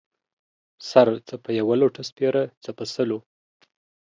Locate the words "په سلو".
2.77-3.19